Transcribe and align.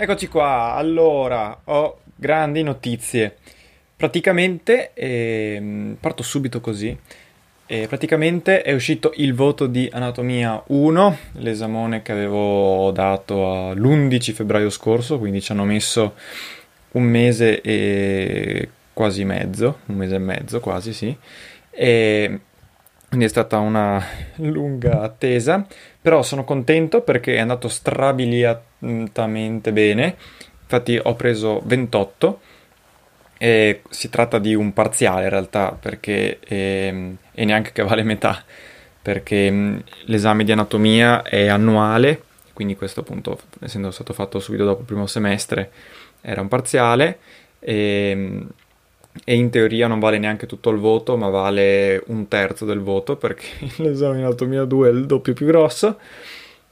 Eccoci 0.00 0.28
qua, 0.28 0.74
allora 0.74 1.62
ho 1.64 2.02
grandi 2.14 2.62
notizie. 2.62 3.34
Praticamente, 3.96 4.92
ehm, 4.94 5.96
parto 5.98 6.22
subito 6.22 6.60
così. 6.60 6.96
Eh, 7.66 7.88
praticamente 7.88 8.62
è 8.62 8.72
uscito 8.72 9.10
il 9.16 9.34
voto 9.34 9.66
di 9.66 9.90
Anatomia 9.92 10.62
1, 10.68 11.18
l'esamone 11.32 12.02
che 12.02 12.12
avevo 12.12 12.92
dato 12.92 13.72
l'11 13.74 14.32
febbraio 14.32 14.70
scorso, 14.70 15.18
quindi 15.18 15.40
ci 15.40 15.50
hanno 15.50 15.64
messo 15.64 16.14
un 16.92 17.02
mese 17.02 17.60
e 17.60 18.68
quasi 18.92 19.24
mezzo, 19.24 19.80
un 19.86 19.96
mese 19.96 20.14
e 20.14 20.18
mezzo 20.18 20.60
quasi, 20.60 20.92
sì. 20.92 21.16
E 21.70 22.40
quindi 23.08 23.26
è 23.26 23.28
stata 23.28 23.58
una 23.58 24.02
lunga 24.36 25.00
attesa, 25.00 25.66
però 26.00 26.22
sono 26.22 26.44
contento 26.44 27.00
perché 27.00 27.36
è 27.36 27.40
andato 27.40 27.68
strabiliatamente 27.68 29.72
bene. 29.72 30.16
Infatti 30.62 31.00
ho 31.02 31.14
preso 31.14 31.60
28 31.64 32.40
e 33.38 33.82
si 33.88 34.10
tratta 34.10 34.38
di 34.38 34.54
un 34.54 34.72
parziale 34.72 35.24
in 35.24 35.30
realtà 35.30 35.76
perché 35.80 36.38
ehm, 36.40 37.16
e 37.32 37.44
neanche 37.44 37.72
che 37.72 37.82
vale 37.82 38.02
metà 38.02 38.44
perché 39.00 39.50
mh, 39.50 39.84
l'esame 40.06 40.44
di 40.44 40.52
anatomia 40.52 41.22
è 41.22 41.46
annuale, 41.46 42.24
quindi 42.52 42.76
questo 42.76 43.00
appunto 43.00 43.38
essendo 43.60 43.90
stato 43.90 44.12
fatto 44.12 44.38
subito 44.38 44.64
dopo 44.64 44.80
il 44.80 44.86
primo 44.86 45.06
semestre 45.06 45.70
era 46.20 46.42
un 46.42 46.48
parziale 46.48 47.18
e, 47.58 48.44
e 49.24 49.34
in 49.34 49.50
teoria 49.50 49.86
non 49.86 49.98
vale 49.98 50.18
neanche 50.18 50.46
tutto 50.46 50.70
il 50.70 50.78
voto, 50.78 51.16
ma 51.16 51.28
vale 51.28 52.02
un 52.06 52.28
terzo 52.28 52.64
del 52.64 52.80
voto 52.80 53.16
perché 53.16 53.46
l'esame 53.76 54.16
di 54.16 54.22
anatomia 54.22 54.64
2 54.64 54.88
è 54.88 54.92
il 54.92 55.06
doppio 55.06 55.32
più 55.32 55.46
grosso 55.46 55.98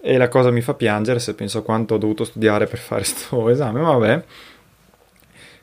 e 0.00 0.16
la 0.16 0.28
cosa 0.28 0.50
mi 0.50 0.60
fa 0.60 0.74
piangere 0.74 1.20
se 1.20 1.34
penso 1.34 1.58
a 1.58 1.62
quanto 1.62 1.94
ho 1.94 1.98
dovuto 1.98 2.24
studiare 2.24 2.66
per 2.66 2.78
fare 2.78 3.02
questo 3.02 3.48
esame, 3.48 3.80
ma 3.80 3.92
vabbè. 3.96 4.24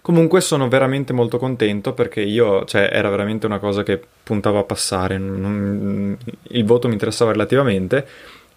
Comunque 0.01 0.41
sono 0.41 0.67
veramente 0.69 1.13
molto 1.13 1.37
contento 1.37 1.93
perché 1.93 2.21
io, 2.21 2.63
cioè, 2.65 2.89
era 2.91 3.09
veramente 3.09 3.45
una 3.45 3.59
cosa 3.59 3.83
che 3.83 4.01
puntavo 4.23 4.57
a 4.57 4.63
passare, 4.63 5.17
non- 5.17 6.17
il 6.49 6.65
voto 6.65 6.87
mi 6.87 6.93
interessava 6.93 7.31
relativamente, 7.31 8.07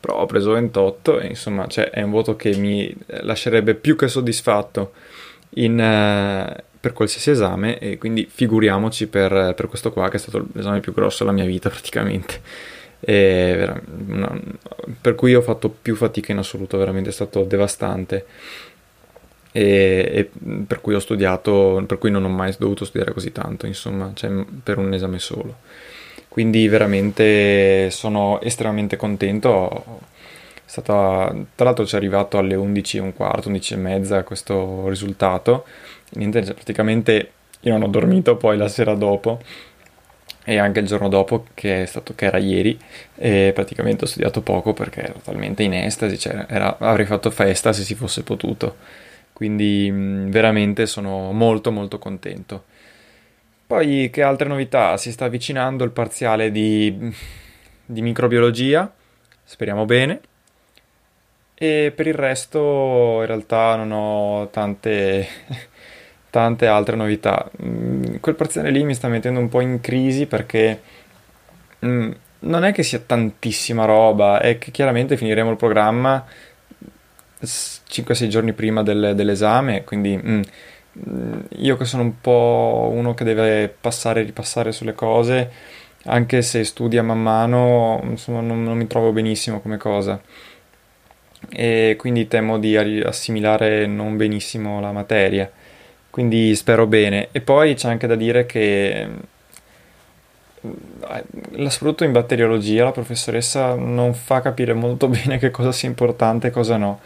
però 0.00 0.21
ho 0.21 0.27
preso 0.27 0.53
28 0.53 1.19
e 1.19 1.27
insomma, 1.27 1.66
cioè, 1.66 1.91
è 1.91 2.00
un 2.03 2.11
voto 2.11 2.37
che 2.37 2.56
mi 2.56 2.94
lascerebbe 3.06 3.75
più 3.75 3.97
che 3.97 4.09
soddisfatto 4.09 4.93
in, 5.56 5.78
eh, 5.78 6.65
per 6.82 6.93
qualsiasi 6.93 7.31
esame 7.31 7.78
e 7.78 7.97
quindi 7.97 8.28
figuriamoci 8.28 9.06
per, 9.06 9.54
per 9.54 9.69
questo 9.69 9.93
qua 9.93 10.09
che 10.09 10.16
è 10.16 10.19
stato 10.19 10.44
l'esame 10.53 10.81
più 10.81 10.93
grosso 10.93 11.22
della 11.22 11.37
mia 11.37 11.44
vita 11.44 11.70
praticamente. 11.70 12.41
E 12.98 13.72
no, 14.06 14.41
per 15.00 15.15
cui 15.15 15.32
ho 15.32 15.43
fatto 15.43 15.69
più 15.69 15.94
fatica 15.94 16.32
in 16.32 16.38
assoluto, 16.38 16.76
veramente 16.78 17.10
è 17.10 17.12
stato 17.12 17.44
devastante 17.44 18.26
e, 19.53 20.10
e 20.12 20.31
per 20.66 20.81
cui 20.81 20.94
ho 20.94 20.98
studiato, 20.98 21.84
per 21.87 21.98
cui 21.98 22.10
non 22.10 22.25
ho 22.25 22.28
mai 22.28 22.53
dovuto 22.59 22.84
studiare 22.84 23.12
così 23.12 23.31
tanto, 23.31 23.66
insomma, 23.66 24.10
cioè 24.14 24.44
per 24.64 24.78
un 24.78 24.93
esame 24.93 25.20
solo. 25.20 25.59
Quindi 26.26 26.66
veramente 26.66 27.91
sono 27.91 28.41
estremamente 28.41 28.97
contento. 28.97 30.00
Stata, 30.64 31.32
tra 31.54 31.66
l'altro 31.66 31.87
ci 31.87 31.94
è 31.94 31.99
arrivato 31.99 32.38
alle 32.38 32.54
11 32.56 32.97
e 32.97 33.00
un 33.00 33.12
quarto, 33.12 33.49
11 33.49 33.75
e 33.75 33.76
mezza 33.76 34.25
questo 34.25 34.88
risultato. 34.88 35.64
Niente, 36.15 36.45
cioè, 36.45 36.55
praticamente 36.55 37.33
io 37.61 37.73
non 37.73 37.83
ho 37.83 37.89
dormito 37.89 38.37
poi 38.37 38.56
la 38.56 38.69
sera 38.69 38.95
dopo 38.95 39.41
e 40.45 40.59
anche 40.59 40.81
il 40.81 40.87
giorno 40.87 41.09
dopo 41.09 41.47
che, 41.55 41.83
è 41.83 41.87
stato, 41.87 42.15
che 42.15 42.27
era 42.27 42.39
ieri 42.39 42.78
e 43.15 43.53
praticamente 43.55 44.05
ho 44.05 44.06
studiato 44.09 44.43
poco 44.43 44.73
perché 44.73 45.03
ero 45.03 45.21
talmente 45.23 45.62
in 45.62 45.73
estasi, 45.75 46.19
cioè 46.19 46.47
era- 46.49 46.77
avrei 46.78 47.06
fatto 47.06 47.31
festa 47.31 47.73
se 47.73 47.83
si 47.83 47.95
fosse 47.95 48.23
potuto. 48.23 48.77
Quindi 49.33 49.91
veramente 50.28 50.87
sono 50.87 51.33
molto 51.33 51.71
molto 51.73 51.99
contento. 51.99 52.65
Poi 53.67 54.11
che 54.11 54.23
altre 54.23 54.49
novità? 54.49 54.97
Si 54.99 55.11
sta 55.12 55.25
avvicinando 55.27 55.84
il 55.84 55.91
parziale 55.91 56.50
di, 56.50 57.15
di 57.87 58.03
microbiologia, 58.03 58.93
speriamo 59.44 59.84
bene. 59.87 60.21
E 61.55 61.93
per 61.94 62.06
il 62.09 62.15
resto 62.15 63.19
in 63.21 63.27
realtà 63.27 63.77
non 63.77 63.93
ho 63.93 64.49
tante, 64.50 65.27
tante 66.32 66.66
altre 66.66 66.97
novità. 66.97 67.50
Mm, 67.65 68.16
Quel 68.20 68.34
parziale 68.37 68.72
lì 68.72 68.84
mi 68.84 68.94
sta 68.97 69.09
mettendo 69.09 69.38
un 69.41 69.50
po' 69.50 69.60
in 69.60 69.81
crisi 69.81 70.26
perché 70.26 70.81
mm, 71.84 72.10
non 72.41 72.65
è 72.65 72.72
che 72.72 72.82
sia 72.82 72.98
tantissima 72.98 73.84
roba, 73.84 74.41
è 74.41 74.59
che 74.59 74.70
chiaramente 74.70 75.16
finiremo 75.16 75.50
il 75.50 75.56
programma 75.56 76.25
5-6 77.87 78.28
giorni 78.28 78.53
prima 78.53 78.82
del- 78.82 79.12
dell'esame, 79.15 79.84
quindi 79.84 80.16
mm, 80.16 80.43
io 81.59 81.76
che 81.76 81.84
sono 81.84 82.03
un 82.03 82.20
po' 82.20 82.91
uno 82.93 83.14
che 83.14 83.25
deve 83.25 83.69
passare 83.69 84.20
e 84.20 84.25
ripassare 84.25 84.72
sulle 84.72 84.93
cose, 84.94 85.50
anche 86.04 86.43
se 86.43 86.64
studia 86.64 87.03
man 87.03 87.20
mano, 87.22 88.00
insomma, 88.04 88.41
non, 88.41 88.62
non 88.62 88.76
mi 88.76 88.87
trovo 88.87 89.12
benissimo 89.12 89.60
come 89.60 89.76
cosa. 89.78 90.20
E 91.50 91.97
quindi 91.99 92.28
temo 92.28 92.59
di 92.59 92.76
assimilare 92.76 93.87
non 93.87 94.16
benissimo 94.16 94.81
la 94.81 94.93
materia. 94.93 95.50
Quindi 96.12 96.55
spero 96.55 96.87
bene. 96.87 97.28
E 97.33 97.41
poi 97.41 97.75
c'è 97.75 97.89
anche 97.89 98.06
da 98.06 98.15
dire 98.17 98.47
che 98.47 99.09
la- 101.56 101.71
soprattutto 101.71 102.05
in 102.05 102.12
batteriologia 102.12 102.85
la 102.85 102.93
professoressa 102.93 103.75
non 103.75 104.14
fa 104.14 104.41
capire 104.41 104.73
molto 104.75 105.09
bene 105.09 105.38
che 105.38 105.50
cosa 105.50 105.73
sia 105.73 105.88
importante 105.88 106.49
e 106.49 106.50
cosa 106.50 106.76
no. 106.76 107.00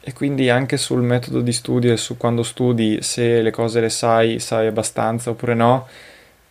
E 0.00 0.12
quindi 0.12 0.50
anche 0.50 0.76
sul 0.76 1.02
metodo 1.02 1.40
di 1.40 1.52
studio 1.52 1.92
e 1.92 1.96
su 1.96 2.16
quando 2.16 2.42
studi, 2.44 3.02
se 3.02 3.42
le 3.42 3.50
cose 3.50 3.80
le 3.80 3.88
sai, 3.88 4.38
sai 4.38 4.68
abbastanza 4.68 5.30
oppure 5.30 5.54
no, 5.54 5.86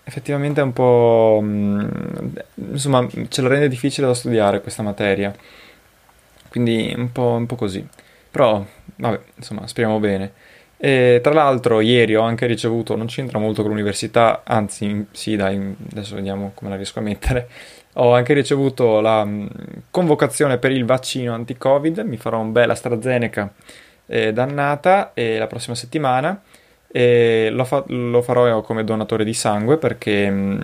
effettivamente 0.04 0.60
è 0.60 0.64
un 0.64 0.74
po'... 0.74 1.40
mm, 1.42 1.88
insomma, 2.72 3.08
ce 3.30 3.42
la 3.42 3.48
rende 3.48 3.70
difficile 3.70 4.08
da 4.08 4.14
studiare 4.14 4.62
questa 4.62 4.84
materia. 4.84 5.34
Quindi 6.50 6.94
un 6.96 7.12
po', 7.12 7.32
un 7.32 7.46
po' 7.46 7.56
così. 7.56 7.86
Però, 8.32 8.66
vabbè, 8.96 9.20
insomma, 9.36 9.68
speriamo 9.68 10.00
bene. 10.00 10.32
E 10.78 11.20
tra 11.24 11.34
l'altro, 11.34 11.80
ieri 11.80 12.16
ho 12.16 12.22
anche 12.22 12.46
ricevuto, 12.46 12.96
non 12.96 13.08
c'entra 13.08 13.40
molto 13.40 13.62
con 13.62 13.72
l'università, 13.72 14.42
anzi, 14.44 15.08
sì, 15.12 15.36
dai, 15.36 15.76
adesso 15.92 16.16
vediamo 16.16 16.52
come 16.54 16.70
la 16.70 16.76
riesco 16.76 17.00
a 17.00 17.02
mettere. 17.02 17.48
Ho 17.98 18.14
anche 18.14 18.34
ricevuto 18.34 19.00
la 19.00 19.24
mh, 19.24 19.50
convocazione 19.90 20.58
per 20.58 20.72
il 20.72 20.84
vaccino 20.84 21.34
anti-Covid, 21.34 22.00
mi 22.00 22.18
farò 22.18 22.42
un 22.42 22.52
bel 22.52 22.70
AstraZeneca 22.70 23.50
eh, 24.08 24.34
dannata 24.34 25.14
eh, 25.14 25.38
la 25.38 25.48
prossima 25.48 25.76
settimana 25.76 26.42
E 26.88 27.50
lo, 27.52 27.66
fa- 27.66 27.84
lo 27.88 28.22
farò 28.22 28.62
come 28.62 28.84
donatore 28.86 29.26
di 29.26 29.34
sangue 29.34 29.78
perché 29.78 30.30
mh, 30.30 30.60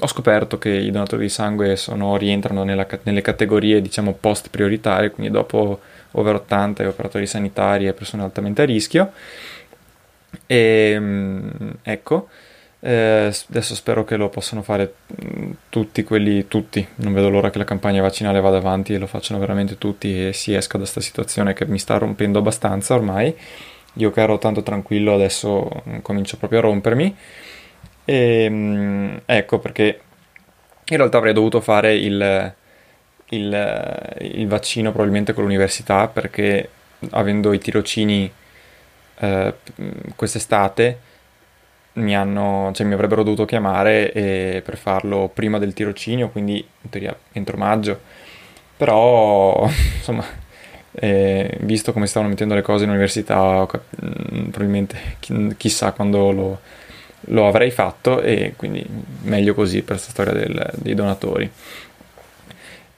ho 0.00 0.06
scoperto 0.06 0.58
che 0.58 0.70
i 0.70 0.90
donatori 0.90 1.22
di 1.22 1.28
sangue 1.28 1.76
sono, 1.76 2.16
rientrano 2.16 2.64
nella, 2.64 2.86
nelle 3.02 3.20
categorie 3.20 3.82
diciamo 3.82 4.14
post 4.18 4.48
prioritarie, 4.50 5.10
quindi 5.10 5.30
dopo 5.32 5.80
over 6.12 6.36
80 6.36 6.82
e 6.82 6.86
operatori 6.86 7.26
sanitari 7.26 7.86
e 7.86 7.92
persone 7.92 8.22
altamente 8.22 8.62
a 8.62 8.64
rischio. 8.64 9.12
E 10.46 10.98
mh, 10.98 11.78
ecco. 11.82 12.28
Eh, 12.82 13.30
adesso 13.50 13.74
spero 13.74 14.04
che 14.04 14.16
lo 14.16 14.30
possano 14.30 14.62
fare 14.62 14.94
mm, 15.24 15.50
tutti 15.68 16.02
quelli, 16.02 16.48
tutti. 16.48 16.86
Non 16.96 17.12
vedo 17.12 17.28
l'ora 17.28 17.50
che 17.50 17.58
la 17.58 17.64
campagna 17.64 18.00
vaccinale 18.00 18.40
vada 18.40 18.56
avanti 18.56 18.94
e 18.94 18.98
lo 18.98 19.06
facciano 19.06 19.38
veramente 19.38 19.76
tutti 19.78 20.28
e 20.28 20.32
si 20.32 20.54
esca 20.54 20.78
da 20.78 20.84
questa 20.84 21.00
situazione 21.00 21.52
che 21.52 21.66
mi 21.66 21.78
sta 21.78 21.98
rompendo 21.98 22.38
abbastanza 22.38 22.94
ormai. 22.94 23.34
Io 23.94 24.10
che 24.10 24.20
ero 24.20 24.38
tanto 24.38 24.62
tranquillo 24.62 25.14
adesso 25.14 25.68
comincio 26.02 26.36
proprio 26.38 26.60
a 26.60 26.62
rompermi. 26.62 27.16
E, 28.04 28.46
mm, 28.50 29.16
ecco 29.26 29.58
perché 29.58 30.00
in 30.86 30.96
realtà 30.96 31.18
avrei 31.18 31.32
dovuto 31.32 31.60
fare 31.60 31.94
il, 31.94 32.54
il, 33.30 34.16
il 34.20 34.46
vaccino 34.46 34.90
probabilmente 34.90 35.32
con 35.32 35.44
l'università 35.44 36.08
perché 36.08 36.68
avendo 37.10 37.52
i 37.52 37.58
tirocini 37.58 38.30
eh, 39.18 39.54
quest'estate 40.16 40.98
mi, 41.94 42.16
hanno, 42.16 42.70
cioè, 42.74 42.86
mi 42.86 42.94
avrebbero 42.94 43.22
dovuto 43.22 43.44
chiamare 43.44 44.12
e, 44.12 44.62
per 44.64 44.76
farlo 44.76 45.30
prima 45.32 45.58
del 45.58 45.72
tirocinio, 45.74 46.30
quindi 46.30 46.56
in 46.56 46.90
teoria 46.90 47.16
entro 47.32 47.56
maggio. 47.56 48.00
Però, 48.76 49.68
insomma, 49.96 50.24
eh, 50.92 51.56
visto 51.60 51.92
come 51.92 52.06
stavano 52.06 52.30
mettendo 52.30 52.54
le 52.54 52.62
cose 52.62 52.84
in 52.84 52.90
università, 52.90 53.66
mm, 53.66 54.48
probabilmente 54.50 55.16
chi, 55.20 55.54
chissà 55.56 55.92
quando 55.92 56.30
lo, 56.30 56.60
lo, 57.22 57.46
avrei 57.46 57.70
fatto 57.70 58.20
e 58.20 58.54
quindi 58.56 58.84
meglio 59.22 59.54
così 59.54 59.78
per 59.78 59.96
questa 59.96 60.10
storia 60.10 60.32
del, 60.32 60.70
dei 60.74 60.94
donatori. 60.94 61.50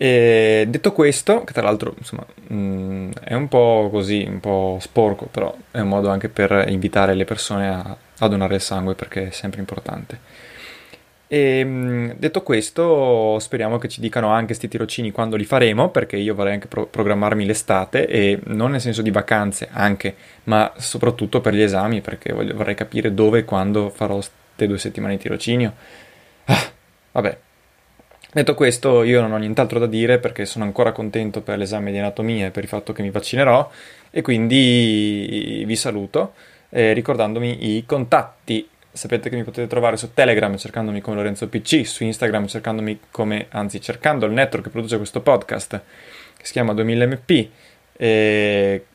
E 0.02 0.64
detto 0.66 0.90
questo, 0.90 1.44
che 1.44 1.52
tra 1.52 1.62
l'altro 1.62 1.94
insomma, 1.96 2.26
mh, 2.48 2.54
mm, 2.56 3.10
è 3.22 3.34
un 3.34 3.46
po' 3.46 3.88
così, 3.88 4.26
un 4.28 4.40
po' 4.40 4.78
sporco, 4.80 5.26
però 5.26 5.54
è 5.70 5.78
un 5.78 5.86
modo 5.86 6.08
anche 6.08 6.28
per 6.28 6.64
invitare 6.66 7.14
le 7.14 7.24
persone 7.24 7.68
a, 7.68 7.96
a 8.18 8.26
donare 8.26 8.56
il 8.56 8.60
sangue 8.60 8.96
perché 8.96 9.28
è 9.28 9.30
sempre 9.30 9.60
importante. 9.60 10.18
E 11.28 11.62
mm, 11.64 12.10
detto 12.16 12.42
questo, 12.42 13.38
speriamo 13.38 13.78
che 13.78 13.86
ci 13.86 14.00
dicano 14.00 14.30
anche 14.30 14.46
questi 14.46 14.66
tirocini 14.66 15.12
quando 15.12 15.36
li 15.36 15.44
faremo, 15.44 15.90
perché 15.90 16.16
io 16.16 16.34
vorrei 16.34 16.54
anche 16.54 16.66
pro- 16.66 16.86
programmarmi 16.86 17.44
l'estate 17.46 18.08
e 18.08 18.40
non 18.46 18.72
nel 18.72 18.80
senso 18.80 19.02
di 19.02 19.12
vacanze 19.12 19.68
anche, 19.70 20.16
ma 20.44 20.72
soprattutto 20.78 21.40
per 21.40 21.54
gli 21.54 21.62
esami, 21.62 22.00
perché 22.00 22.32
voglio, 22.32 22.56
vorrei 22.56 22.74
capire 22.74 23.14
dove 23.14 23.38
e 23.38 23.44
quando 23.44 23.88
farò 23.88 24.14
queste 24.16 24.66
due 24.66 24.78
settimane 24.78 25.14
di 25.14 25.22
tirocinio. 25.22 25.72
Ah, 26.46 26.72
vabbè, 27.12 27.38
Detto 28.34 28.54
questo, 28.54 29.02
io 29.02 29.20
non 29.20 29.32
ho 29.32 29.36
nient'altro 29.36 29.78
da 29.78 29.86
dire 29.86 30.18
perché 30.18 30.46
sono 30.46 30.64
ancora 30.64 30.92
contento 30.92 31.42
per 31.42 31.58
l'esame 31.58 31.92
di 31.92 31.98
anatomia 31.98 32.46
e 32.46 32.50
per 32.50 32.62
il 32.62 32.68
fatto 32.70 32.94
che 32.94 33.02
mi 33.02 33.10
vaccinerò 33.10 33.70
e 34.10 34.22
quindi 34.22 35.62
vi 35.66 35.76
saluto 35.76 36.32
eh, 36.70 36.94
ricordandomi 36.94 37.76
i 37.76 37.84
contatti. 37.84 38.66
Sapete 38.90 39.28
che 39.28 39.36
mi 39.36 39.44
potete 39.44 39.66
trovare 39.66 39.98
su 39.98 40.14
Telegram 40.14 40.56
cercandomi 40.56 41.02
come 41.02 41.16
Lorenzo 41.16 41.46
PC, 41.46 41.86
su 41.86 42.04
Instagram 42.04 42.46
cercandomi 42.46 43.00
come, 43.10 43.48
anzi 43.50 43.82
cercando 43.82 44.24
il 44.24 44.32
network 44.32 44.64
che 44.64 44.70
produce 44.70 44.96
questo 44.96 45.20
podcast 45.20 45.82
che 46.34 46.46
si 46.46 46.52
chiama 46.52 46.72
2000mp 46.72 47.48
e 47.98 48.86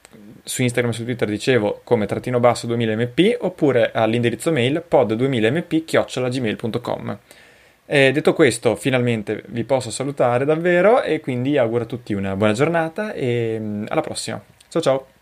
su 0.42 0.64
Instagram 0.64 0.92
e 0.92 0.96
su 0.96 1.04
Twitter 1.04 1.28
dicevo 1.28 1.82
come 1.84 2.08
trattino 2.08 2.40
basso 2.40 2.66
2000mp 2.66 3.38
oppure 3.42 3.92
all'indirizzo 3.94 4.52
mail 4.52 4.84
pod2000mp 4.90 5.86
chiocciolagmail.com 5.86 7.20
e 7.90 8.12
detto 8.12 8.34
questo, 8.34 8.76
finalmente 8.76 9.44
vi 9.48 9.64
posso 9.64 9.90
salutare 9.90 10.44
davvero 10.44 11.02
e 11.02 11.22
quindi 11.22 11.58
auguro 11.58 11.84
a 11.84 11.88
tutti 11.88 12.14
una 12.14 12.36
buona 12.36 12.52
giornata 12.52 13.14
e 13.14 13.58
mm, 13.60 13.86
alla 13.88 14.02
prossima. 14.02 14.42
Ciao 14.68 14.82
ciao! 14.82 15.17